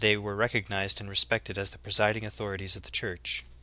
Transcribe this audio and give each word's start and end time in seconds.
131 0.03 0.23
were 0.25 0.35
recognized 0.35 0.99
and 0.99 1.07
respected 1.11 1.59
as 1.59 1.69
the 1.69 1.77
presiding 1.77 2.25
authorities 2.25 2.75
of 2.75 2.81
the 2.81 2.89
Church. 2.89 3.43